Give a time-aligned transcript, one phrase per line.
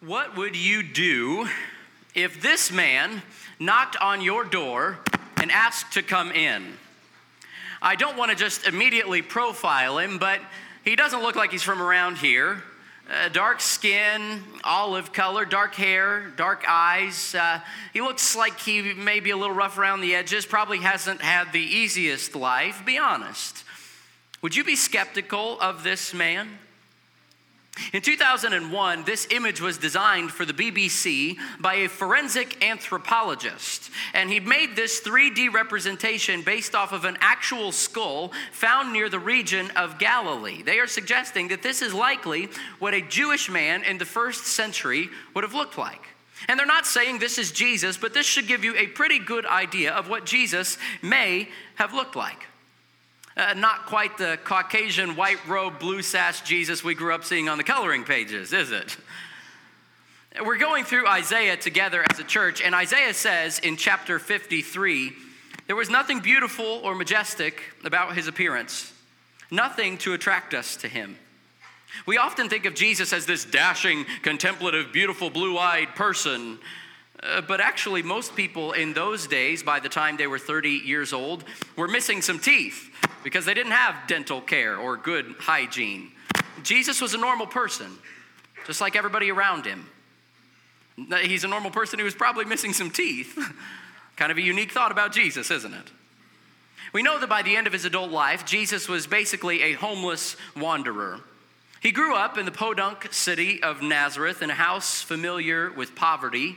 [0.00, 1.48] What would you do
[2.14, 3.20] if this man
[3.58, 4.96] knocked on your door
[5.38, 6.74] and asked to come in?
[7.82, 10.38] I don't want to just immediately profile him, but
[10.84, 12.62] he doesn't look like he's from around here.
[13.10, 17.34] Uh, dark skin, olive color, dark hair, dark eyes.
[17.34, 17.58] Uh,
[17.92, 21.52] he looks like he may be a little rough around the edges, probably hasn't had
[21.52, 22.84] the easiest life.
[22.86, 23.64] Be honest.
[24.42, 26.60] Would you be skeptical of this man?
[27.92, 34.40] In 2001, this image was designed for the BBC by a forensic anthropologist, and he
[34.40, 39.98] made this 3D representation based off of an actual skull found near the region of
[39.98, 40.62] Galilee.
[40.62, 42.48] They are suggesting that this is likely
[42.78, 46.02] what a Jewish man in the first century would have looked like.
[46.46, 49.46] And they're not saying this is Jesus, but this should give you a pretty good
[49.46, 52.46] idea of what Jesus may have looked like.
[53.38, 57.56] Uh, not quite the Caucasian white robe, blue sash Jesus we grew up seeing on
[57.56, 58.96] the coloring pages, is it?
[60.44, 65.12] We're going through Isaiah together as a church, and Isaiah says in chapter 53
[65.68, 68.92] there was nothing beautiful or majestic about his appearance,
[69.52, 71.16] nothing to attract us to him.
[72.06, 76.58] We often think of Jesus as this dashing, contemplative, beautiful, blue eyed person.
[77.20, 81.12] Uh, but actually, most people in those days, by the time they were 30 years
[81.12, 81.44] old,
[81.76, 82.88] were missing some teeth
[83.24, 86.10] because they didn't have dental care or good hygiene.
[86.62, 87.90] Jesus was a normal person,
[88.66, 89.86] just like everybody around him.
[91.22, 93.38] He's a normal person who was probably missing some teeth.
[94.16, 95.92] kind of a unique thought about Jesus, isn't it?
[96.92, 100.36] We know that by the end of his adult life, Jesus was basically a homeless
[100.56, 101.20] wanderer.
[101.80, 106.56] He grew up in the podunk city of Nazareth in a house familiar with poverty.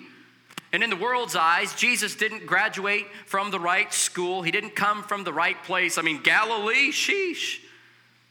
[0.73, 4.41] And in the world's eyes, Jesus didn't graduate from the right school.
[4.41, 5.97] He didn't come from the right place.
[5.97, 7.59] I mean, Galilee, sheesh.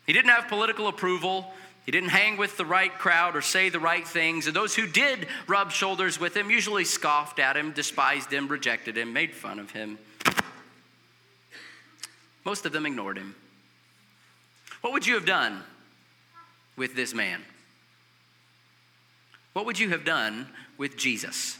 [0.06, 1.52] He didn't have political approval.
[1.84, 4.46] He didn't hang with the right crowd or say the right things.
[4.46, 8.96] And those who did rub shoulders with him usually scoffed at him, despised him, rejected
[8.96, 9.98] him, made fun of him.
[12.44, 13.34] Most of them ignored him.
[14.80, 15.62] What would you have done
[16.76, 17.42] with this man?
[19.52, 20.48] What would you have done
[20.78, 21.58] with Jesus?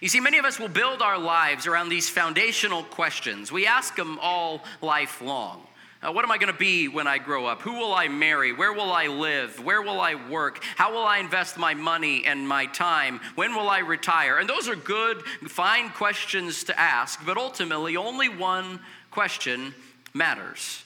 [0.00, 3.52] You see, many of us will build our lives around these foundational questions.
[3.52, 5.66] We ask them all lifelong.
[6.02, 7.62] Uh, what am I going to be when I grow up?
[7.62, 8.52] Who will I marry?
[8.52, 9.62] Where will I live?
[9.64, 10.60] Where will I work?
[10.74, 13.20] How will I invest my money and my time?
[13.36, 14.38] When will I retire?
[14.38, 18.80] And those are good, fine questions to ask, but ultimately, only one
[19.12, 19.74] question
[20.12, 20.82] matters.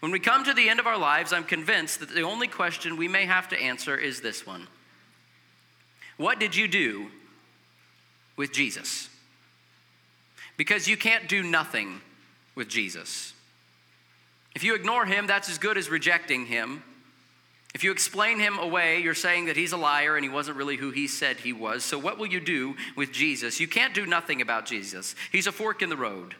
[0.00, 2.96] When we come to the end of our lives, I'm convinced that the only question
[2.96, 4.66] we may have to answer is this one
[6.16, 7.08] What did you do
[8.38, 9.10] with Jesus.
[10.56, 12.00] Because you can't do nothing
[12.54, 13.34] with Jesus.
[14.54, 16.82] If you ignore him, that's as good as rejecting him.
[17.74, 20.76] If you explain him away, you're saying that he's a liar and he wasn't really
[20.76, 21.84] who he said he was.
[21.84, 23.60] So, what will you do with Jesus?
[23.60, 25.14] You can't do nothing about Jesus.
[25.30, 26.34] He's a fork in the road,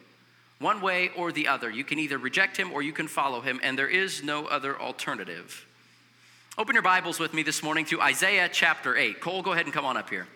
[0.57, 1.69] one way or the other.
[1.69, 4.77] You can either reject him or you can follow him, and there is no other
[4.77, 5.65] alternative.
[6.57, 9.21] Open your Bibles with me this morning to Isaiah chapter 8.
[9.21, 10.27] Cole, go ahead and come on up here.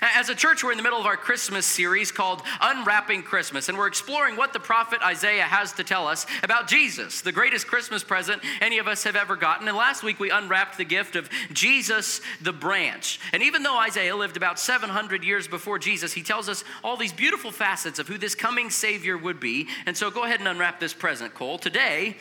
[0.00, 3.76] As a church, we're in the middle of our Christmas series called Unwrapping Christmas, and
[3.76, 8.02] we're exploring what the prophet Isaiah has to tell us about Jesus, the greatest Christmas
[8.02, 9.68] present any of us have ever gotten.
[9.68, 13.20] And last week, we unwrapped the gift of Jesus the branch.
[13.32, 17.12] And even though Isaiah lived about 700 years before Jesus, he tells us all these
[17.12, 19.68] beautiful facets of who this coming Savior would be.
[19.86, 21.58] And so go ahead and unwrap this present, Cole.
[21.58, 22.16] Today,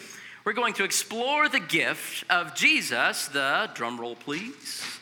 [0.45, 4.99] we're going to explore the gift of Jesus, the drum roll, please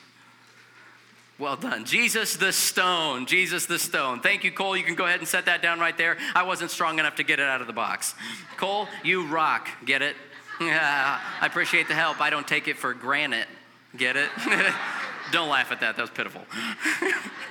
[1.42, 1.84] well done.
[1.84, 3.26] Jesus the stone.
[3.26, 4.22] Jesus the stone.
[4.22, 4.78] Thank you, Cole.
[4.78, 6.18] You can go ahead and set that down right there.
[6.36, 8.14] I wasn't strong enough to get it out of the box.
[8.58, 9.68] Cole, you rock.
[9.84, 10.16] Get it?
[10.62, 12.22] Yeah, I appreciate the help.
[12.22, 13.48] I don't take it for granted.
[13.98, 14.30] Get it?
[15.32, 15.98] don't laugh at that.
[15.98, 16.44] That was pitiful.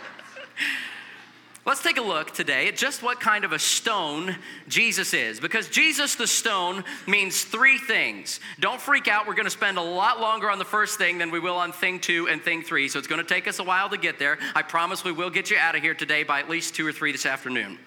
[1.67, 4.35] Let's take a look today at just what kind of a stone
[4.67, 5.39] Jesus is.
[5.39, 8.41] Because Jesus the stone means three things.
[8.61, 9.27] Don't freak out.
[9.27, 11.73] We're going to spend a lot longer on the first thing than we will on
[11.73, 12.89] thing two and thing three.
[12.89, 14.39] So it's going to take us a while to get there.
[14.55, 16.93] I promise we will get you out of here today by at least two or
[16.93, 17.79] three this afternoon.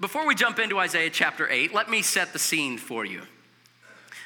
[0.00, 3.20] Before we jump into Isaiah chapter 8, let me set the scene for you.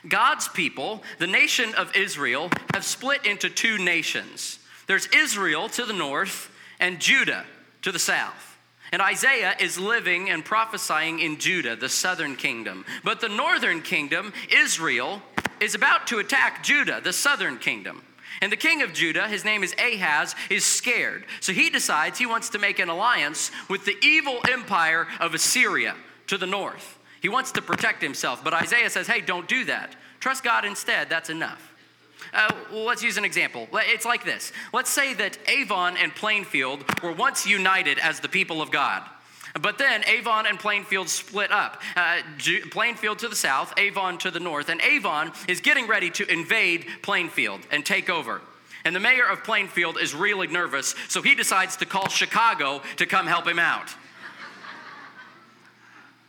[0.09, 4.61] God's people, the nation of Israel, have split into two nations.
[4.87, 6.49] There's Israel to the north
[6.79, 7.45] and Judah
[7.87, 8.59] to the south.
[8.91, 12.85] And Isaiah is living and prophesying in Judah, the southern kingdom.
[13.05, 15.23] But the northern kingdom, Israel,
[15.61, 18.03] is about to attack Judah, the southern kingdom.
[18.43, 21.27] And the king of Judah, his name is Ahaz, is scared.
[21.41, 25.95] So he decides he wants to make an alliance with the evil empire of Assyria
[26.27, 26.99] to the north.
[27.21, 28.43] He wants to protect himself.
[28.43, 29.95] But Isaiah says, hey, don't do that.
[30.19, 31.09] Trust God instead.
[31.09, 31.73] That's enough.
[32.33, 33.69] Uh, let's use an example.
[33.73, 34.53] It's like this.
[34.73, 39.03] Let's say that Avon and Plainfield were once united as the people of God.
[39.61, 41.81] But then Avon and Plainfield split up.
[41.95, 42.19] Uh,
[42.71, 44.69] Plainfield to the south, Avon to the north.
[44.69, 48.43] And Avon is getting ready to invade Plainfield and take over.
[48.85, 53.07] And the mayor of Plainfield is really nervous, so he decides to call Chicago to
[53.07, 53.93] come help him out.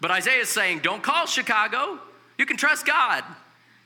[0.01, 1.99] But Isaiah is saying, don't call Chicago.
[2.37, 3.23] You can trust God.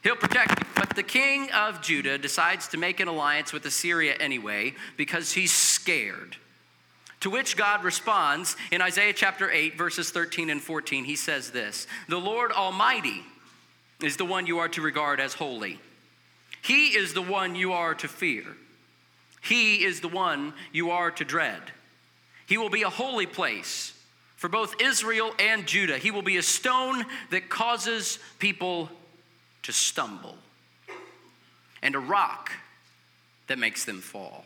[0.03, 0.65] He'll protect you.
[0.75, 5.53] But the king of Judah decides to make an alliance with Assyria anyway because he's
[5.53, 6.37] scared.
[7.21, 11.05] To which God responds in Isaiah chapter 8, verses 13 and 14.
[11.05, 13.23] He says this The Lord Almighty
[14.01, 15.79] is the one you are to regard as holy,
[16.61, 18.43] He is the one you are to fear,
[19.41, 21.61] He is the one you are to dread.
[22.47, 23.93] He will be a holy place
[24.35, 25.97] for both Israel and Judah.
[25.97, 28.89] He will be a stone that causes people
[29.63, 30.37] to stumble,
[31.81, 32.51] and a rock
[33.47, 34.45] that makes them fall.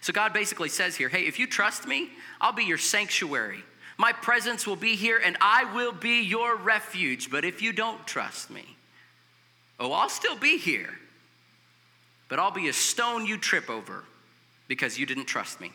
[0.00, 3.62] So God basically says here hey, if you trust me, I'll be your sanctuary.
[3.98, 7.30] My presence will be here and I will be your refuge.
[7.30, 8.64] But if you don't trust me,
[9.78, 10.98] oh, I'll still be here.
[12.28, 14.04] But I'll be a stone you trip over
[14.66, 15.70] because you didn't trust me.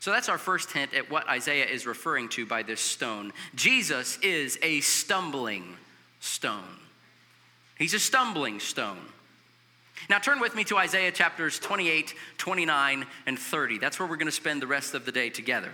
[0.00, 3.32] So that's our first hint at what Isaiah is referring to by this stone.
[3.54, 5.76] Jesus is a stumbling
[6.20, 6.78] stone.
[7.76, 8.98] He's a stumbling stone.
[10.08, 13.78] Now turn with me to Isaiah chapters 28, 29, and 30.
[13.78, 15.72] That's where we're going to spend the rest of the day together.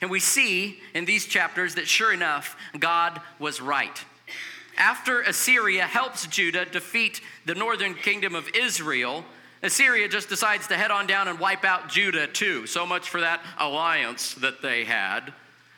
[0.00, 4.04] And we see in these chapters that sure enough, God was right.
[4.76, 9.24] After Assyria helps Judah defeat the northern kingdom of Israel,
[9.62, 12.66] Assyria just decides to head on down and wipe out Judah too.
[12.66, 15.32] So much for that alliance that they had.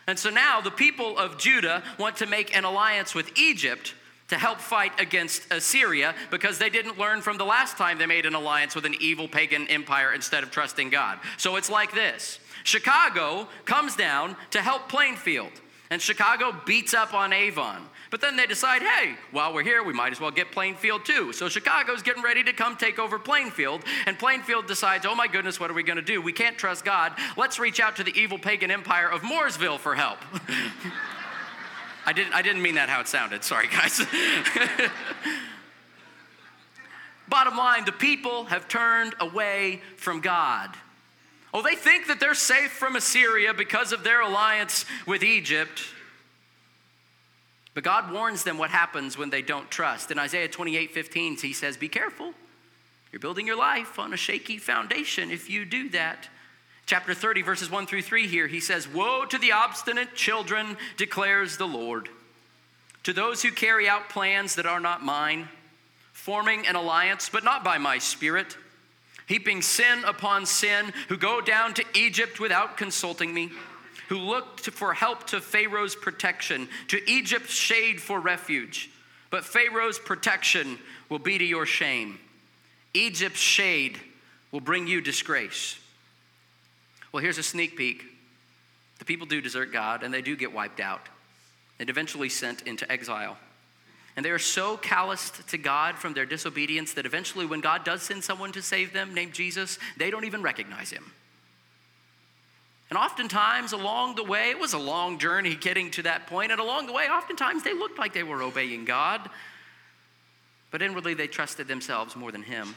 [0.09, 3.95] And so now the people of Judah want to make an alliance with Egypt
[4.29, 8.25] to help fight against Assyria because they didn't learn from the last time they made
[8.25, 11.19] an alliance with an evil pagan empire instead of trusting God.
[11.37, 15.53] So it's like this Chicago comes down to help Plainfield,
[15.91, 17.89] and Chicago beats up on Avon.
[18.11, 21.33] But then they decide, hey, while we're here, we might as well get Plainfield too.
[21.33, 25.61] So Chicago's getting ready to come take over Plainfield, and Plainfield decides, oh my goodness,
[25.61, 26.23] what are we going to do?
[26.23, 27.13] We can't trust God.
[27.37, 30.19] Let's reach out to the evil pagan empire of Mooresville for help.
[32.07, 33.45] I didn't, I didn't mean that how it sounded.
[33.45, 34.01] Sorry, guys.
[37.29, 40.71] Bottom line, the people have turned away from God.
[41.53, 45.83] Oh, they think that they're safe from Assyria because of their alliance with Egypt.
[47.75, 50.11] But God warns them what happens when they don't trust.
[50.11, 52.35] In Isaiah 28 15, he says, Be careful.
[53.13, 56.29] You're building your life on a shaky foundation if you do that
[56.89, 61.59] chapter 30, verses 1 through 3 here, he says, Woe to the obstinate children, declares
[61.59, 62.09] the Lord,
[63.05, 65.49] to those who carry out plans that are not mine,
[66.15, 68.57] forming an alliance, but not by my spirit,
[69.29, 73.51] heaping sin upon sin, who go down to Egypt without consulting me,
[74.09, 78.91] who look for help to Pharaoh's protection, to Egypt's shade for refuge.
[79.31, 80.79] But Pharaoh's protection
[81.11, 82.19] will be to your shame.
[82.95, 84.01] Egypt's shade
[84.51, 85.79] will bring you disgrace.
[87.13, 88.05] Well, here's a sneak peek.
[88.99, 91.03] The people do desert God, and they do get wiped out
[91.79, 93.37] and eventually sent into exile.
[94.19, 98.03] And they are so calloused to God from their disobedience that eventually, when God does
[98.03, 101.13] send someone to save them named Jesus, they don't even recognize him.
[102.91, 106.61] And oftentimes, along the way, it was a long journey getting to that point, and
[106.61, 109.31] along the way, oftentimes they looked like they were obeying God,
[110.73, 112.75] but inwardly they trusted themselves more than Him.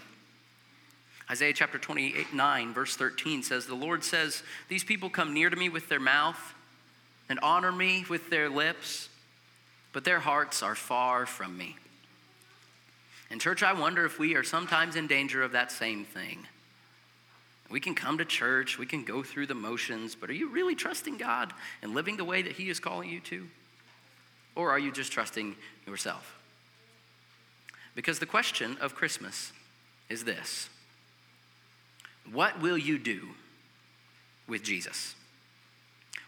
[1.27, 5.55] Isaiah chapter 28, 9, verse 13 says, The Lord says, These people come near to
[5.55, 6.53] me with their mouth
[7.29, 9.09] and honor me with their lips,
[9.93, 11.75] but their hearts are far from me.
[13.29, 16.47] And, church, I wonder if we are sometimes in danger of that same thing.
[17.69, 20.75] We can come to church, we can go through the motions, but are you really
[20.75, 23.47] trusting God and living the way that He is calling you to?
[24.55, 25.55] Or are you just trusting
[25.87, 26.37] yourself?
[27.95, 29.53] Because the question of Christmas
[30.09, 30.69] is this
[32.31, 33.29] what will you do
[34.47, 35.15] with Jesus?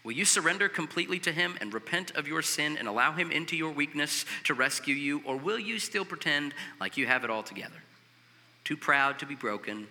[0.04, 3.56] Will you surrender completely to Him and repent of your sin and allow Him into
[3.56, 5.22] your weakness to rescue you?
[5.24, 7.82] Or will you still pretend like you have it all together?
[8.64, 9.88] Too proud to be broken,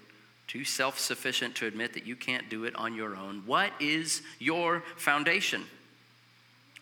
[0.47, 3.41] too self sufficient to admit that you can't do it on your own?
[3.47, 5.63] What is your foundation?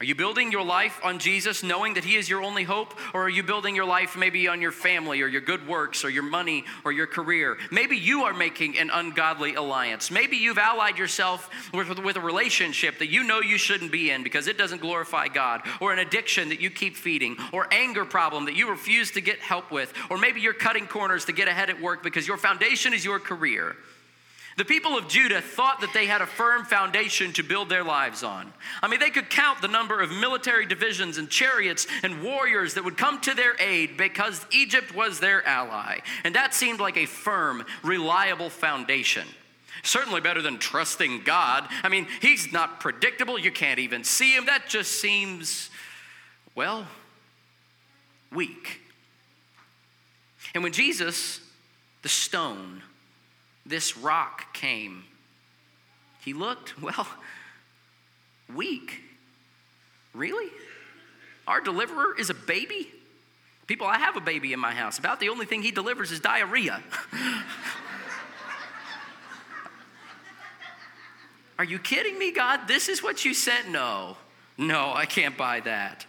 [0.01, 2.95] Are you building your life on Jesus, knowing that He is your only hope?
[3.13, 6.09] Or are you building your life maybe on your family or your good works or
[6.09, 7.59] your money or your career?
[7.69, 10.09] Maybe you are making an ungodly alliance.
[10.09, 14.23] Maybe you've allied yourself with, with, a relationship that you know you shouldn't be in
[14.23, 18.45] because it doesn't glorify God, or an addiction that you keep feeding, or anger problem
[18.45, 21.69] that you refuse to get help with, or maybe you're cutting corners to get ahead
[21.69, 23.75] at work because your foundation is your career.
[24.57, 28.21] The people of Judah thought that they had a firm foundation to build their lives
[28.21, 28.51] on.
[28.81, 32.83] I mean, they could count the number of military divisions and chariots and warriors that
[32.83, 35.99] would come to their aid because Egypt was their ally.
[36.25, 39.25] And that seemed like a firm, reliable foundation.
[39.83, 41.67] Certainly better than trusting God.
[41.81, 43.39] I mean, He's not predictable.
[43.39, 44.45] You can't even see Him.
[44.47, 45.69] That just seems,
[46.55, 46.87] well,
[48.33, 48.81] weak.
[50.53, 51.39] And when Jesus,
[52.01, 52.83] the stone,
[53.71, 55.03] this rock came.
[56.23, 57.07] He looked, well,
[58.53, 59.01] weak.
[60.13, 60.51] Really?
[61.47, 62.87] Our deliverer is a baby?
[63.65, 64.99] People, I have a baby in my house.
[64.99, 66.83] About the only thing he delivers is diarrhea.
[71.57, 72.67] Are you kidding me, God?
[72.67, 73.69] This is what you sent?
[73.69, 74.17] No,
[74.57, 76.05] no, I can't buy that.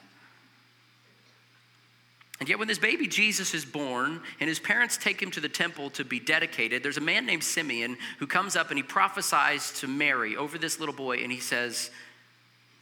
[2.42, 5.49] And yet, when this baby Jesus is born and his parents take him to the
[5.49, 9.70] temple to be dedicated, there's a man named Simeon who comes up and he prophesies
[9.78, 11.92] to Mary over this little boy, and he says,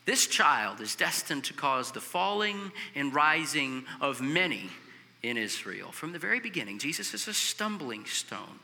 [0.07, 4.71] This child is destined to cause the falling and rising of many
[5.23, 5.93] in Israel.
[5.93, 8.61] From the very beginning, Jesus is a stumbling stone.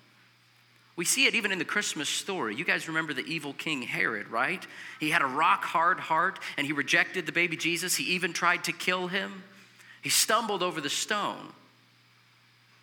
[0.96, 2.56] We see it even in the Christmas story.
[2.56, 4.66] You guys remember the evil King Herod, right?
[4.98, 7.96] He had a rock hard heart and he rejected the baby Jesus.
[7.96, 9.42] He even tried to kill him.
[10.06, 11.52] He stumbled over the stone.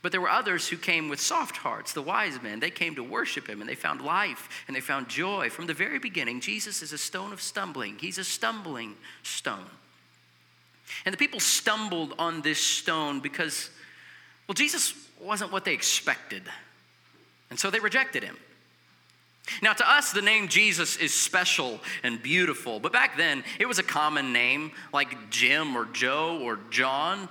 [0.01, 2.59] But there were others who came with soft hearts, the wise men.
[2.59, 5.49] They came to worship him and they found life and they found joy.
[5.49, 7.97] From the very beginning, Jesus is a stone of stumbling.
[7.97, 9.69] He's a stumbling stone.
[11.05, 13.69] And the people stumbled on this stone because,
[14.45, 16.43] well, Jesus wasn't what they expected.
[17.49, 18.35] And so they rejected him.
[19.61, 23.77] Now, to us, the name Jesus is special and beautiful, but back then it was
[23.77, 27.27] a common name like Jim or Joe or John.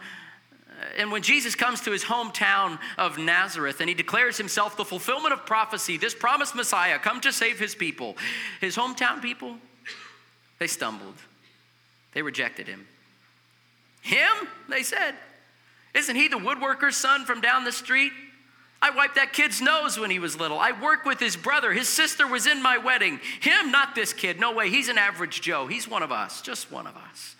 [0.98, 5.32] And when Jesus comes to his hometown of Nazareth and he declares himself the fulfillment
[5.32, 8.16] of prophecy, this promised Messiah come to save his people,
[8.60, 9.56] his hometown people,
[10.58, 11.14] they stumbled.
[12.12, 12.86] They rejected him.
[14.02, 14.48] Him?
[14.68, 15.14] They said.
[15.94, 18.12] Isn't he the woodworker's son from down the street?
[18.82, 20.58] I wiped that kid's nose when he was little.
[20.58, 21.72] I worked with his brother.
[21.72, 23.20] His sister was in my wedding.
[23.40, 24.40] Him, not this kid.
[24.40, 24.70] No way.
[24.70, 25.68] He's an average Joe.
[25.68, 27.36] He's one of us, just one of us.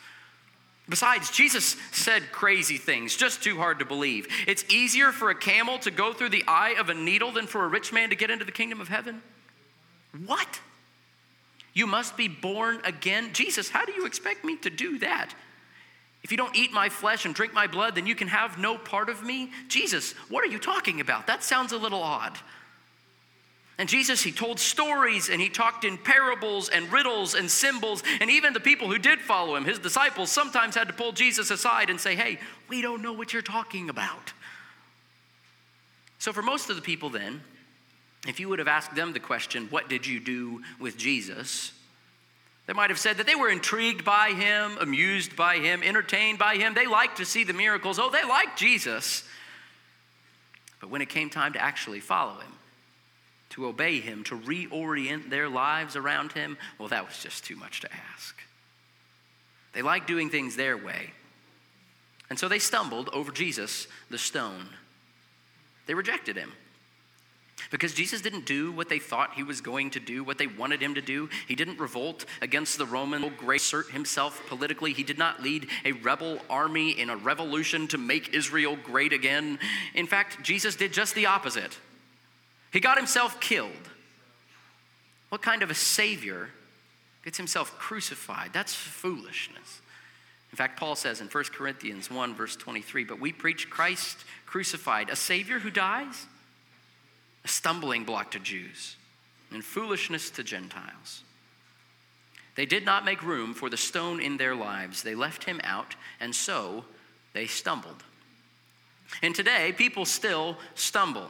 [0.88, 4.28] Besides, Jesus said crazy things, just too hard to believe.
[4.46, 7.64] It's easier for a camel to go through the eye of a needle than for
[7.64, 9.22] a rich man to get into the kingdom of heaven.
[10.26, 10.60] What?
[11.74, 13.30] You must be born again?
[13.32, 15.34] Jesus, how do you expect me to do that?
[16.22, 18.78] If you don't eat my flesh and drink my blood, then you can have no
[18.78, 19.50] part of me.
[19.68, 21.26] Jesus, what are you talking about?
[21.26, 22.38] That sounds a little odd.
[23.78, 28.04] And Jesus, he told stories and he talked in parables and riddles and symbols.
[28.20, 31.50] And even the people who did follow him, his disciples, sometimes had to pull Jesus
[31.50, 32.38] aside and say, Hey,
[32.68, 34.32] we don't know what you're talking about.
[36.18, 37.42] So, for most of the people, then,
[38.28, 41.72] if you would have asked them the question, What did you do with Jesus?
[42.66, 46.56] They might have said that they were intrigued by him, amused by him, entertained by
[46.56, 46.74] him.
[46.74, 47.98] They liked to see the miracles.
[47.98, 49.24] Oh, they liked Jesus.
[50.80, 52.52] But when it came time to actually follow him,
[53.50, 57.80] to obey him, to reorient their lives around him, well, that was just too much
[57.80, 58.36] to ask.
[59.72, 61.10] They liked doing things their way.
[62.30, 64.68] And so they stumbled over Jesus, the stone.
[65.86, 66.52] They rejected him.
[67.70, 70.82] Because Jesus didn't do what they thought he was going to do, what they wanted
[70.82, 71.28] him to do.
[71.46, 74.92] He didn't revolt against the Roman assert himself politically.
[74.92, 79.58] He did not lead a rebel army in a revolution to make Israel great again.
[79.94, 81.78] In fact, Jesus did just the opposite.
[82.72, 83.70] He got himself killed.
[85.28, 86.50] What kind of a savior
[87.24, 88.50] gets himself crucified?
[88.52, 89.80] That's foolishness.
[90.50, 95.08] In fact, Paul says in 1 Corinthians 1, verse 23, but we preach Christ crucified,
[95.08, 96.26] a savior who dies
[97.44, 98.96] a stumbling block to Jews
[99.50, 101.22] and foolishness to Gentiles.
[102.54, 105.02] They did not make room for the stone in their lives.
[105.02, 106.84] They left him out, and so
[107.32, 108.04] they stumbled.
[109.22, 111.28] And today, people still stumble.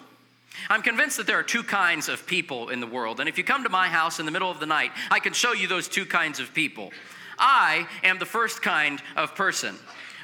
[0.69, 3.21] I'm convinced that there are two kinds of people in the world.
[3.21, 5.33] And if you come to my house in the middle of the night, I can
[5.33, 6.91] show you those two kinds of people.
[7.39, 9.77] I am the first kind of person.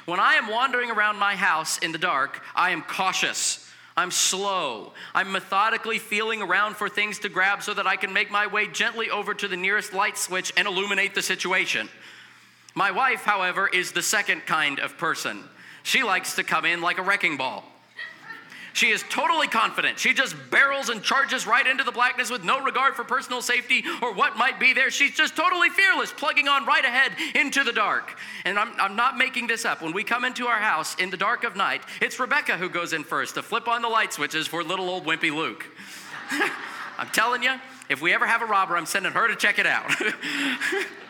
[0.05, 3.68] When I am wandering around my house in the dark, I am cautious.
[3.99, 4.93] I'm slow.
[5.13, 8.65] I'm methodically feeling around for things to grab so that I can make my way
[8.65, 11.89] gently over to the nearest light switch and illuminate the situation.
[12.73, 15.43] My wife, however, is the second kind of person.
[15.83, 17.65] She likes to come in like a wrecking ball.
[18.73, 19.99] She is totally confident.
[19.99, 23.83] She just barrels and charges right into the blackness with no regard for personal safety
[24.01, 24.89] or what might be there.
[24.91, 28.17] She's just totally fearless, plugging on right ahead into the dark.
[28.45, 29.81] And I'm, I'm not making this up.
[29.81, 32.93] When we come into our house in the dark of night, it's Rebecca who goes
[32.93, 35.65] in first to flip on the light switches for little old wimpy Luke.
[36.97, 37.55] I'm telling you,
[37.89, 39.89] if we ever have a robber, I'm sending her to check it out.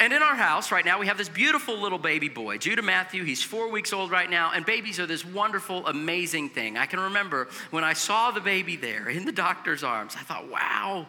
[0.00, 3.24] And in our house right now, we have this beautiful little baby boy, Judah Matthew.
[3.24, 6.76] He's four weeks old right now, and babies are this wonderful, amazing thing.
[6.76, 10.48] I can remember when I saw the baby there in the doctor's arms, I thought,
[10.48, 11.06] wow,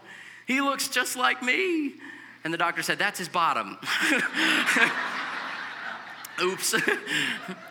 [0.48, 1.94] he looks just like me.
[2.44, 3.78] And the doctor said, that's his bottom.
[6.42, 6.76] Oops.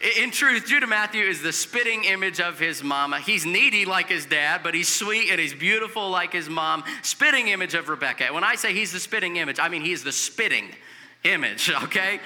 [0.00, 3.18] In truth, Judah Matthew is the spitting image of his mama.
[3.18, 6.84] He's needy like his dad, but he's sweet and he's beautiful like his mom.
[7.02, 8.32] Spitting image of Rebecca.
[8.32, 10.68] When I say he's the spitting image, I mean he's the spitting
[11.24, 12.20] image, okay?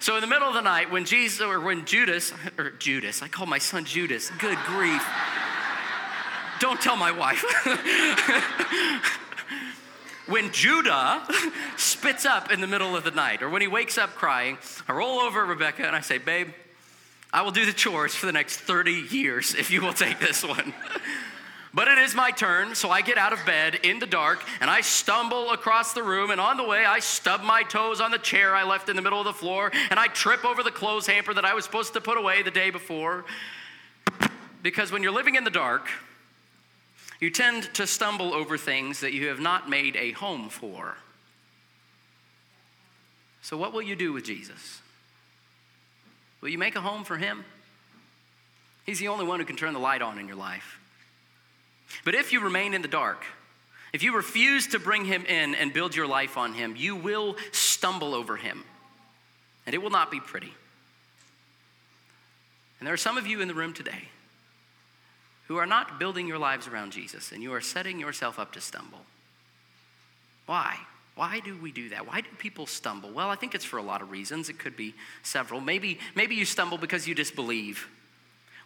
[0.00, 3.28] So in the middle of the night, when Jesus or when Judas or Judas, I
[3.28, 4.30] call my son Judas.
[4.38, 5.04] Good grief.
[6.60, 7.44] Don't tell my wife.
[10.26, 11.22] when Judah
[11.76, 14.56] spits up in the middle of the night, or when he wakes up crying,
[14.88, 16.48] I roll over Rebecca and I say, Babe,
[17.32, 20.44] I will do the chores for the next 30 years if you will take this
[20.44, 20.74] one.
[21.74, 24.70] But it is my turn, so I get out of bed in the dark and
[24.70, 26.30] I stumble across the room.
[26.30, 29.02] And on the way, I stub my toes on the chair I left in the
[29.02, 31.92] middle of the floor and I trip over the clothes hamper that I was supposed
[31.92, 33.26] to put away the day before.
[34.62, 35.88] Because when you're living in the dark,
[37.20, 40.96] you tend to stumble over things that you have not made a home for.
[43.42, 44.82] So, what will you do with Jesus?
[46.40, 47.44] Will you make a home for him?
[48.86, 50.78] He's the only one who can turn the light on in your life.
[52.04, 53.24] But if you remain in the dark,
[53.92, 57.36] if you refuse to bring him in and build your life on him, you will
[57.52, 58.64] stumble over him.
[59.66, 60.52] And it will not be pretty.
[62.78, 64.08] And there are some of you in the room today
[65.48, 68.60] who are not building your lives around Jesus, and you are setting yourself up to
[68.60, 69.00] stumble.
[70.46, 70.76] Why?
[71.18, 72.06] Why do we do that?
[72.06, 73.10] Why do people stumble?
[73.10, 74.48] Well, I think it's for a lot of reasons.
[74.48, 74.94] It could be
[75.24, 75.60] several.
[75.60, 77.88] Maybe, maybe you stumble because you disbelieve.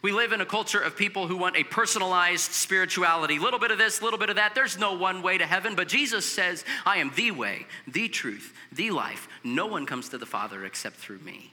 [0.03, 3.39] We live in a culture of people who want a personalized spirituality.
[3.39, 4.53] Little bit of this, little bit of that.
[4.53, 8.55] There's no one way to heaven, but Jesus says, I am the way, the truth,
[8.71, 9.27] the life.
[9.43, 11.51] No one comes to the Father except through me.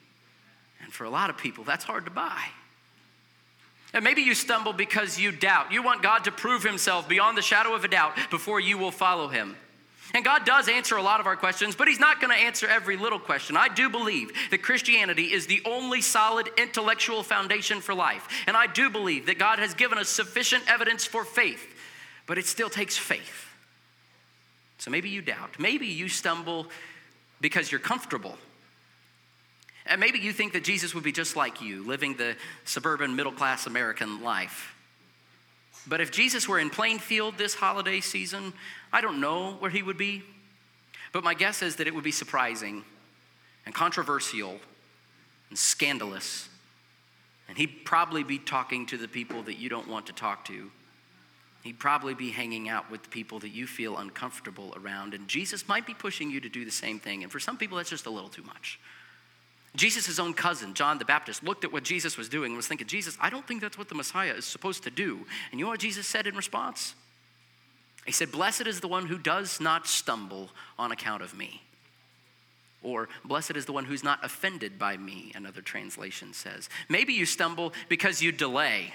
[0.84, 2.44] And for a lot of people, that's hard to buy.
[3.94, 5.72] And maybe you stumble because you doubt.
[5.72, 8.90] You want God to prove himself beyond the shadow of a doubt before you will
[8.90, 9.56] follow him.
[10.14, 12.66] And God does answer a lot of our questions, but He's not going to answer
[12.66, 13.56] every little question.
[13.56, 18.26] I do believe that Christianity is the only solid intellectual foundation for life.
[18.46, 21.64] And I do believe that God has given us sufficient evidence for faith,
[22.26, 23.46] but it still takes faith.
[24.78, 25.58] So maybe you doubt.
[25.58, 26.66] Maybe you stumble
[27.40, 28.36] because you're comfortable.
[29.86, 33.32] And maybe you think that Jesus would be just like you, living the suburban middle
[33.32, 34.74] class American life.
[35.86, 38.52] But if Jesus were in Plainfield this holiday season,
[38.92, 40.22] I don't know where he would be.
[41.12, 42.84] But my guess is that it would be surprising
[43.66, 44.58] and controversial
[45.48, 46.48] and scandalous.
[47.48, 50.70] And he'd probably be talking to the people that you don't want to talk to.
[51.62, 55.12] He'd probably be hanging out with people that you feel uncomfortable around.
[55.12, 57.22] And Jesus might be pushing you to do the same thing.
[57.22, 58.78] And for some people, that's just a little too much.
[59.76, 62.88] Jesus' own cousin, John the Baptist, looked at what Jesus was doing and was thinking,
[62.88, 65.20] Jesus, I don't think that's what the Messiah is supposed to do.
[65.50, 66.94] And you know what Jesus said in response?
[68.04, 71.62] He said, Blessed is the one who does not stumble on account of me.
[72.82, 76.68] Or, blessed is the one who's not offended by me, another translation says.
[76.88, 78.94] Maybe you stumble because you delay.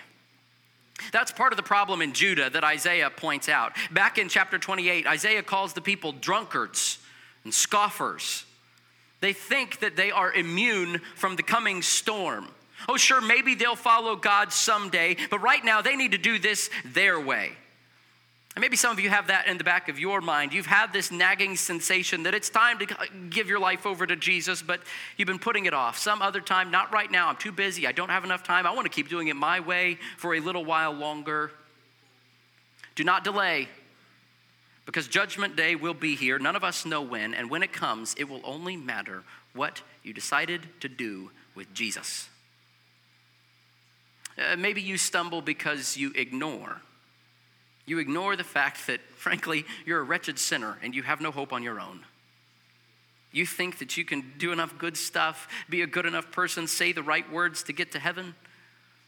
[1.12, 3.74] That's part of the problem in Judah that Isaiah points out.
[3.92, 6.98] Back in chapter 28, Isaiah calls the people drunkards
[7.44, 8.46] and scoffers.
[9.22, 12.48] They think that they are immune from the coming storm.
[12.88, 16.70] Oh, sure, maybe they'll follow God someday, but right now they need to do this
[16.84, 17.52] their way.
[18.56, 20.54] And maybe some of you have that in the back of your mind.
[20.54, 22.88] You've had this nagging sensation that it's time to
[23.30, 24.80] give your life over to Jesus, but
[25.18, 25.98] you've been putting it off.
[25.98, 27.28] Some other time, not right now.
[27.28, 27.86] I'm too busy.
[27.86, 28.66] I don't have enough time.
[28.66, 31.52] I want to keep doing it my way for a little while longer.
[32.96, 33.68] Do not delay
[34.86, 36.38] because judgment day will be here.
[36.38, 40.14] None of us know when, and when it comes, it will only matter what you
[40.14, 42.30] decided to do with Jesus.
[44.38, 46.82] Uh, maybe you stumble because you ignore.
[47.86, 51.54] You ignore the fact that, frankly, you're a wretched sinner and you have no hope
[51.54, 52.02] on your own.
[53.32, 56.94] You think that you can do enough good stuff, be a good enough person, say
[56.94, 58.36] the right words to get to heaven.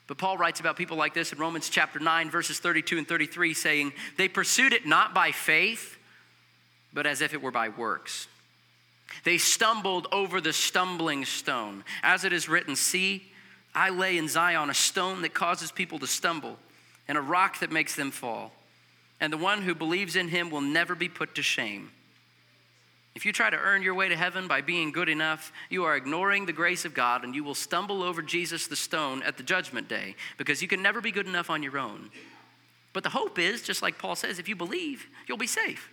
[0.07, 3.53] But Paul writes about people like this in Romans chapter 9, verses 32 and 33,
[3.53, 5.97] saying, They pursued it not by faith,
[6.93, 8.27] but as if it were by works.
[9.25, 11.83] They stumbled over the stumbling stone.
[12.03, 13.29] As it is written, See,
[13.75, 16.57] I lay in Zion a stone that causes people to stumble,
[17.07, 18.53] and a rock that makes them fall.
[19.19, 21.91] And the one who believes in him will never be put to shame.
[23.17, 25.95] If you try to earn your way to heaven by being good enough, you are
[25.95, 29.43] ignoring the grace of God and you will stumble over Jesus the stone at the
[29.43, 32.11] judgment day because you can never be good enough on your own.
[32.93, 35.89] But the hope is, just like Paul says, if you believe, you'll be safe.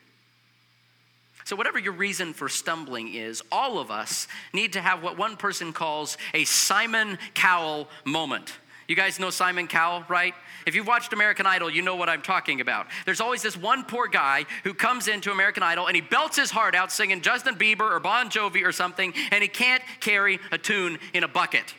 [1.46, 5.38] So, whatever your reason for stumbling is, all of us need to have what one
[5.38, 8.52] person calls a Simon Cowell moment.
[8.86, 10.34] You guys know Simon Cowell, right?
[10.66, 12.86] If you've watched American Idol, you know what I'm talking about.
[13.04, 16.50] There's always this one poor guy who comes into American Idol and he belts his
[16.50, 20.58] heart out singing Justin Bieber or Bon Jovi or something, and he can't carry a
[20.58, 21.74] tune in a bucket.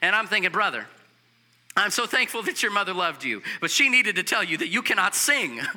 [0.00, 0.86] And I'm thinking, brother,
[1.76, 4.68] I'm so thankful that your mother loved you, but she needed to tell you that
[4.68, 5.60] you cannot sing.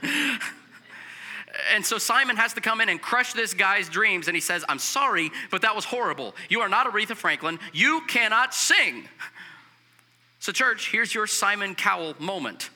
[1.74, 4.28] And so Simon has to come in and crush this guy's dreams.
[4.28, 6.36] And he says, I'm sorry, but that was horrible.
[6.50, 7.60] You are not Aretha Franklin.
[7.74, 9.08] You cannot sing.
[10.46, 12.70] So, church, here's your Simon Cowell moment.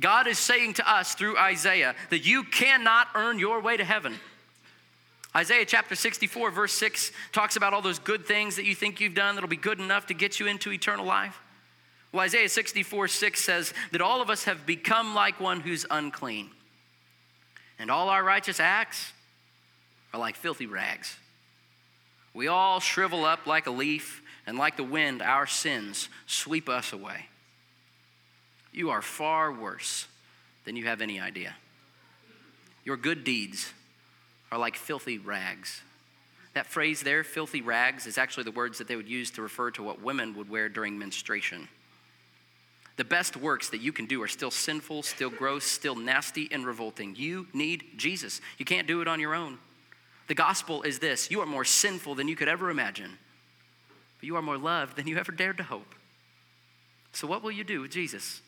[0.00, 4.14] God is saying to us through Isaiah that you cannot earn your way to heaven.
[5.34, 9.16] Isaiah chapter 64, verse 6 talks about all those good things that you think you've
[9.16, 11.40] done that'll be good enough to get you into eternal life.
[12.12, 16.48] Well, Isaiah 64, 6 says that all of us have become like one who's unclean
[17.80, 19.12] and all our righteous acts
[20.14, 21.16] are like filthy rags.
[22.34, 26.94] We all shrivel up like a leaf, and like the wind, our sins sweep us
[26.94, 27.26] away.
[28.72, 30.06] You are far worse
[30.64, 31.54] than you have any idea.
[32.82, 33.70] Your good deeds
[34.50, 35.82] are like filthy rags.
[36.54, 39.70] That phrase there, filthy rags, is actually the words that they would use to refer
[39.72, 41.68] to what women would wear during menstruation.
[42.96, 46.64] The best works that you can do are still sinful, still gross, still nasty and
[46.64, 47.14] revolting.
[47.16, 48.40] You need Jesus.
[48.56, 49.58] You can't do it on your own.
[50.26, 53.18] The gospel is this you are more sinful than you could ever imagine,
[54.18, 55.94] but you are more loved than you ever dared to hope.
[57.12, 58.42] So, what will you do with Jesus?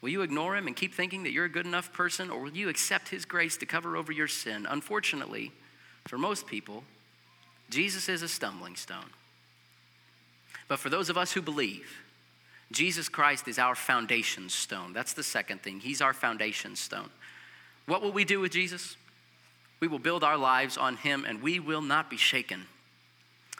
[0.00, 2.56] Will you ignore him and keep thinking that you're a good enough person, or will
[2.56, 4.66] you accept his grace to cover over your sin?
[4.68, 5.52] Unfortunately,
[6.06, 6.84] for most people,
[7.68, 9.10] Jesus is a stumbling stone.
[10.68, 12.02] But for those of us who believe,
[12.70, 14.92] Jesus Christ is our foundation stone.
[14.92, 15.80] That's the second thing.
[15.80, 17.10] He's our foundation stone.
[17.86, 18.96] What will we do with Jesus?
[19.80, 22.66] We will build our lives on him and we will not be shaken.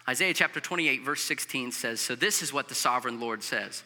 [0.08, 3.82] Isaiah chapter 28, verse 16 says So this is what the sovereign Lord says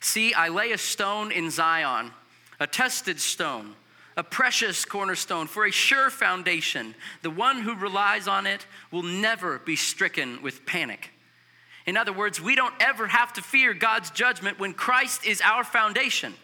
[0.00, 2.10] See, I lay a stone in Zion,
[2.58, 3.76] a tested stone,
[4.16, 6.96] a precious cornerstone for a sure foundation.
[7.22, 11.10] The one who relies on it will never be stricken with panic.
[11.86, 15.62] In other words, we don't ever have to fear God's judgment when Christ is our
[15.62, 16.34] foundation.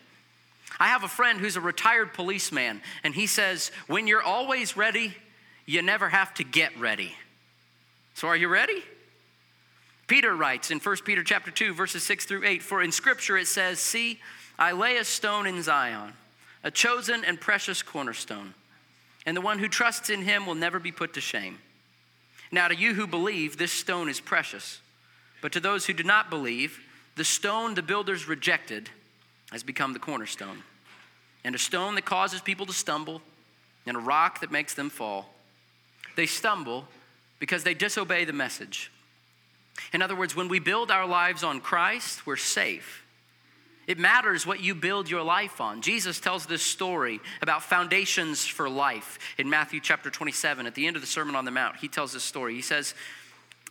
[0.79, 5.13] I have a friend who's a retired policeman, and he says, When you're always ready,
[5.67, 7.17] you never have to get ready.
[8.15, 8.83] So are you ready?
[10.07, 13.47] Peter writes in 1 Peter chapter 2 verses 6 through 8 for in scripture it
[13.47, 14.21] says see
[14.59, 16.13] I lay a stone in Zion
[16.65, 18.55] a chosen and precious cornerstone
[19.25, 21.59] and the one who trusts in him will never be put to shame.
[22.51, 24.81] Now to you who believe this stone is precious
[25.43, 26.81] but to those who do not believe,
[27.17, 28.89] the stone the builders rejected
[29.51, 30.63] has become the cornerstone,
[31.45, 33.21] and a stone that causes people to stumble,
[33.85, 35.35] and a rock that makes them fall.
[36.15, 36.87] They stumble
[37.41, 38.92] because they disobey the message.
[39.93, 43.03] In other words, when we build our lives on Christ, we're safe.
[43.87, 45.83] It matters what you build your life on.
[45.83, 50.67] Jesus tells this story about foundations for life in Matthew chapter 27.
[50.67, 52.55] At the end of the Sermon on the Mount, he tells this story.
[52.55, 52.95] He says,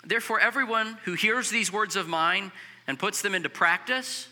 [0.03, 2.51] Therefore, everyone who hears these words of mine
[2.87, 4.27] and puts them into practice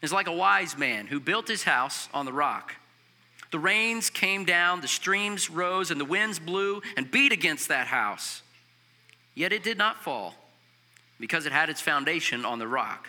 [0.00, 2.74] is like a wise man who built his house on the rock.
[3.50, 7.86] The rains came down, the streams rose, and the winds blew and beat against that
[7.86, 8.42] house.
[9.34, 10.34] Yet it did not fall
[11.22, 13.08] because it had its foundation on the rock.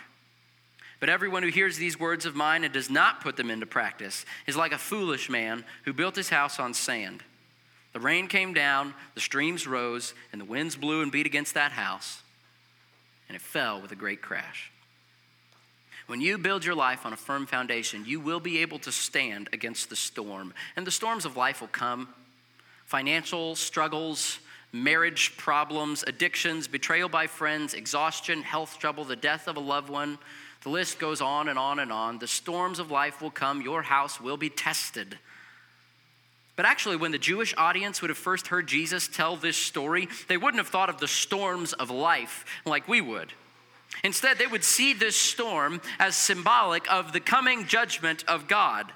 [1.00, 4.24] But everyone who hears these words of mine and does not put them into practice
[4.46, 7.24] is like a foolish man who built his house on sand.
[7.92, 11.72] The rain came down, the streams rose, and the winds blew and beat against that
[11.72, 12.22] house,
[13.28, 14.70] and it fell with a great crash.
[16.06, 19.48] When you build your life on a firm foundation, you will be able to stand
[19.52, 20.54] against the storm.
[20.76, 22.10] And the storms of life will come
[22.84, 24.38] financial struggles,
[24.74, 30.18] marriage problems, addictions, betrayal by friends, exhaustion, health trouble, the death of a loved one.
[30.64, 32.18] The list goes on and on and on.
[32.18, 33.62] The storms of life will come.
[33.62, 35.16] Your house will be tested.
[36.56, 40.36] But actually, when the Jewish audience would have first heard Jesus tell this story, they
[40.36, 43.32] wouldn't have thought of the storms of life like we would.
[44.02, 48.92] Instead, they would see this storm as symbolic of the coming judgment of God.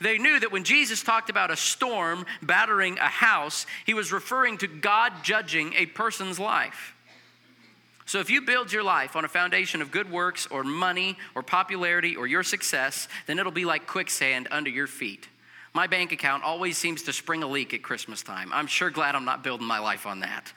[0.00, 4.58] They knew that when Jesus talked about a storm battering a house, he was referring
[4.58, 6.94] to God judging a person's life.
[8.06, 11.42] So if you build your life on a foundation of good works or money or
[11.42, 15.28] popularity or your success, then it'll be like quicksand under your feet.
[15.74, 18.50] My bank account always seems to spring a leak at Christmas time.
[18.52, 20.52] I'm sure glad I'm not building my life on that.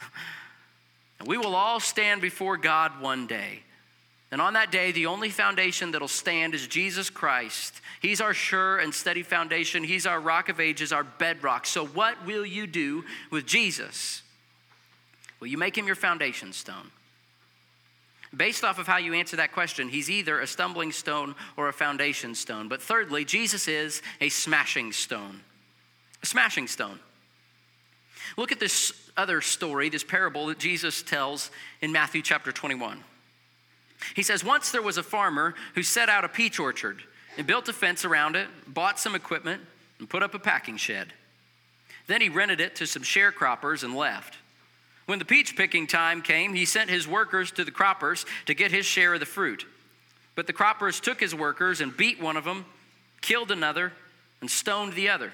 [1.26, 3.63] we will all stand before God one day.
[4.32, 7.82] And on that day, the only foundation that'll stand is Jesus Christ.
[8.00, 9.84] He's our sure and steady foundation.
[9.84, 11.65] He's our rock of ages, our bedrock.
[11.65, 14.22] So, what will you do with Jesus?
[15.39, 16.92] Will you make him your foundation stone?
[18.36, 21.74] Based off of how you answer that question, he's either a stumbling stone or a
[21.74, 22.68] foundation stone.
[22.68, 25.42] But thirdly, Jesus is a smashing stone.
[26.22, 27.00] A smashing stone.
[28.38, 31.50] Look at this other story, this parable that Jesus tells
[31.82, 33.04] in Matthew chapter 21.
[34.16, 37.04] He says, Once there was a farmer who set out a peach orchard
[37.38, 39.62] and built a fence around it, bought some equipment,
[40.00, 41.14] and put up a packing shed.
[42.08, 44.38] Then he rented it to some sharecroppers and left.
[45.06, 48.72] When the peach picking time came, he sent his workers to the croppers to get
[48.72, 49.66] his share of the fruit.
[50.36, 52.66] But the croppers took his workers and beat one of them,
[53.22, 53.92] killed another,
[54.42, 55.34] and stoned the other.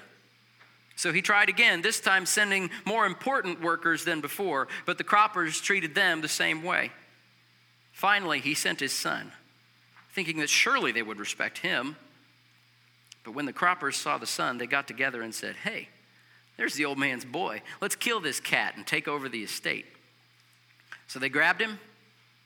[0.96, 5.60] So he tried again, this time sending more important workers than before, but the croppers
[5.60, 6.90] treated them the same way.
[7.96, 9.32] Finally, he sent his son,
[10.12, 11.96] thinking that surely they would respect him.
[13.24, 15.88] But when the croppers saw the son, they got together and said, Hey,
[16.58, 17.62] there's the old man's boy.
[17.80, 19.86] Let's kill this cat and take over the estate.
[21.06, 21.78] So they grabbed him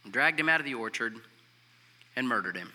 [0.04, 1.16] and dragged him out of the orchard
[2.14, 2.70] and murdered him.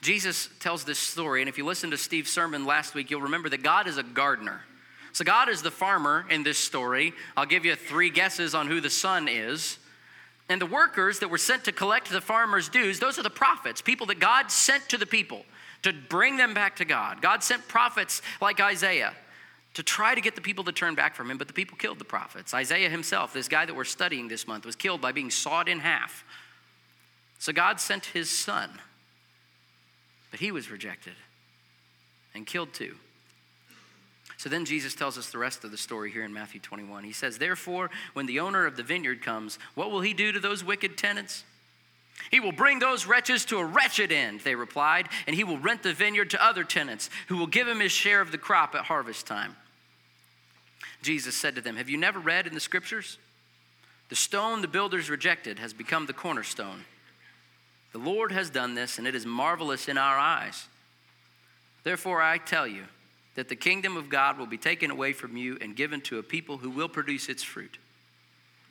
[0.00, 3.48] Jesus tells this story, and if you listened to Steve's sermon last week, you'll remember
[3.48, 4.62] that God is a gardener.
[5.12, 7.12] So God is the farmer in this story.
[7.36, 9.78] I'll give you three guesses on who the son is.
[10.52, 13.80] And the workers that were sent to collect the farmer's dues, those are the prophets,
[13.80, 15.46] people that God sent to the people
[15.80, 17.22] to bring them back to God.
[17.22, 19.14] God sent prophets like Isaiah
[19.72, 21.98] to try to get the people to turn back from him, but the people killed
[21.98, 22.52] the prophets.
[22.52, 25.80] Isaiah himself, this guy that we're studying this month, was killed by being sawed in
[25.80, 26.22] half.
[27.38, 28.68] So God sent his son,
[30.30, 31.14] but he was rejected
[32.34, 32.96] and killed too.
[34.42, 37.04] So then Jesus tells us the rest of the story here in Matthew 21.
[37.04, 40.40] He says, Therefore, when the owner of the vineyard comes, what will he do to
[40.40, 41.44] those wicked tenants?
[42.28, 45.84] He will bring those wretches to a wretched end, they replied, and he will rent
[45.84, 48.86] the vineyard to other tenants who will give him his share of the crop at
[48.86, 49.54] harvest time.
[51.02, 53.18] Jesus said to them, Have you never read in the scriptures?
[54.08, 56.84] The stone the builders rejected has become the cornerstone.
[57.92, 60.66] The Lord has done this, and it is marvelous in our eyes.
[61.84, 62.86] Therefore, I tell you,
[63.34, 66.22] that the kingdom of God will be taken away from you and given to a
[66.22, 67.78] people who will produce its fruit.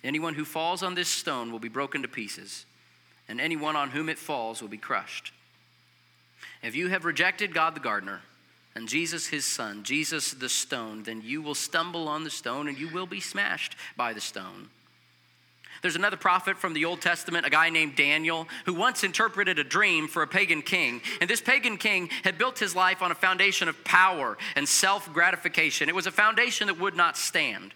[0.03, 2.65] Anyone who falls on this stone will be broken to pieces,
[3.27, 5.31] and anyone on whom it falls will be crushed.
[6.63, 8.21] If you have rejected God the gardener,
[8.75, 12.77] and Jesus his son, Jesus the stone, then you will stumble on the stone and
[12.77, 14.69] you will be smashed by the stone.
[15.81, 19.63] There's another prophet from the Old Testament, a guy named Daniel, who once interpreted a
[19.63, 21.01] dream for a pagan king.
[21.19, 25.11] And this pagan king had built his life on a foundation of power and self
[25.11, 25.89] gratification.
[25.89, 27.73] It was a foundation that would not stand.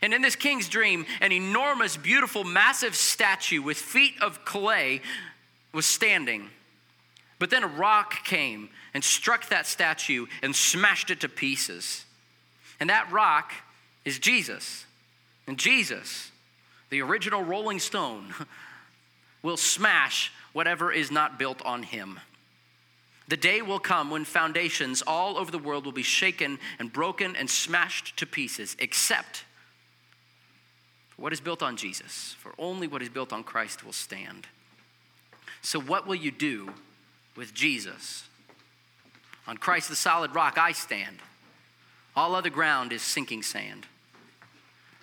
[0.00, 5.00] And in this king's dream, an enormous, beautiful, massive statue with feet of clay
[5.72, 6.50] was standing.
[7.40, 12.04] But then a rock came and struck that statue and smashed it to pieces.
[12.78, 13.52] And that rock
[14.04, 14.86] is Jesus.
[15.46, 16.30] And Jesus
[16.90, 18.34] the original Rolling Stone,
[19.42, 22.18] will smash whatever is not built on him.
[23.28, 27.36] The day will come when foundations all over the world will be shaken and broken
[27.36, 29.44] and smashed to pieces, except
[31.10, 32.36] for what is built on Jesus.
[32.38, 34.46] For only what is built on Christ will stand.
[35.62, 36.70] So, what will you do
[37.36, 38.24] with Jesus?
[39.46, 41.18] On Christ, the solid rock, I stand.
[42.16, 43.86] All other ground is sinking sand.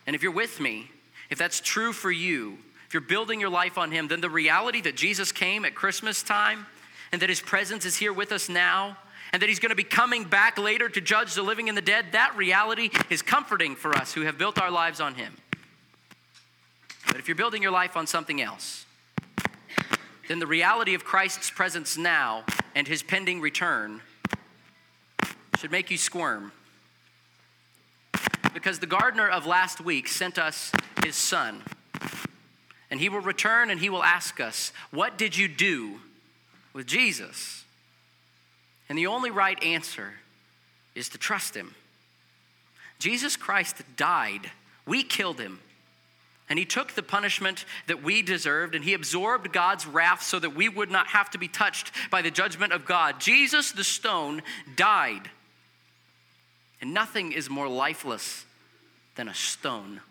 [0.07, 0.89] And if you're with me,
[1.31, 4.81] if that's true for you, if you're building your life on Him, then the reality
[4.81, 6.67] that Jesus came at Christmas time
[7.13, 8.97] and that His presence is here with us now
[9.31, 11.81] and that He's going to be coming back later to judge the living and the
[11.81, 15.33] dead, that reality is comforting for us who have built our lives on Him.
[17.07, 18.85] But if you're building your life on something else,
[20.27, 22.43] then the reality of Christ's presence now
[22.75, 24.01] and His pending return
[25.57, 26.51] should make you squirm.
[28.53, 30.71] Because the gardener of last week sent us
[31.03, 31.61] his son.
[32.89, 35.99] And he will return and he will ask us, What did you do
[36.73, 37.63] with Jesus?
[38.89, 40.15] And the only right answer
[40.95, 41.75] is to trust him.
[42.99, 44.51] Jesus Christ died,
[44.85, 45.59] we killed him,
[46.49, 50.55] And he took the punishment that we deserved, and he absorbed God's wrath so that
[50.55, 53.21] we would not have to be touched by the judgment of God.
[53.21, 54.41] Jesus, the stone,
[54.75, 55.29] died.
[56.81, 58.45] And nothing is more lifeless
[59.15, 60.01] than a stone.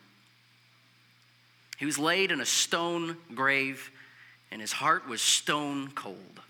[1.78, 3.90] He was laid in a stone grave,
[4.50, 6.40] and his heart was stone cold.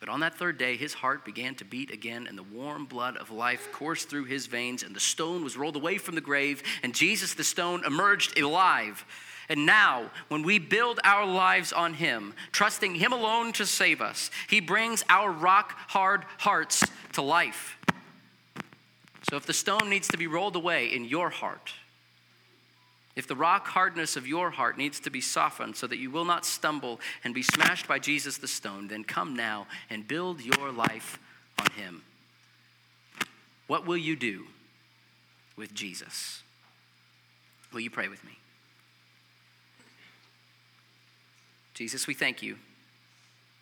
[0.00, 3.18] But on that third day, his heart began to beat again, and the warm blood
[3.18, 6.62] of life coursed through his veins, and the stone was rolled away from the grave,
[6.82, 9.04] and Jesus, the stone, emerged alive.
[9.50, 14.30] And now, when we build our lives on him, trusting him alone to save us,
[14.48, 17.76] he brings our rock hard hearts to life.
[19.28, 21.72] So if the stone needs to be rolled away in your heart,
[23.16, 26.24] if the rock hardness of your heart needs to be softened so that you will
[26.24, 30.72] not stumble and be smashed by Jesus the stone, then come now and build your
[30.72, 31.18] life
[31.58, 32.02] on him.
[33.66, 34.46] What will you do
[35.56, 36.42] with Jesus?
[37.72, 38.38] Will you pray with me?
[41.74, 42.56] Jesus, we thank you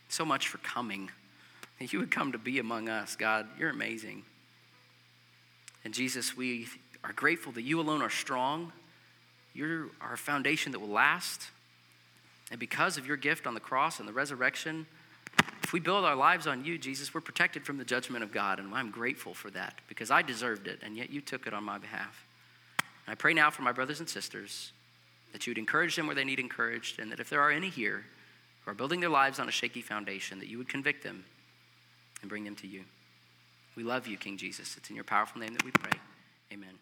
[0.09, 1.11] so much for coming.
[1.79, 3.17] That you would come to be among us.
[3.17, 4.25] God, you're amazing.
[5.85, 6.67] And Jesus, we
[7.05, 8.73] are grateful that you alone are strong
[9.59, 11.51] you're our foundation that will last.
[12.51, 14.87] And because of your gift on the cross and the resurrection,
[15.63, 18.61] if we build our lives on you, Jesus, we're protected from the judgment of God.
[18.61, 21.65] And I'm grateful for that because I deserved it, and yet you took it on
[21.65, 22.25] my behalf.
[22.79, 24.73] And I pray now for my brothers and sisters
[25.33, 27.69] that you would encourage them where they need encouraged, and that if there are any
[27.69, 28.05] here
[28.65, 31.25] who are building their lives on a shaky foundation, that you would convict them
[32.23, 32.85] and bring them to you.
[33.79, 34.77] We love you, King Jesus.
[34.77, 35.93] It's in your powerful name that we pray.
[36.53, 36.81] Amen.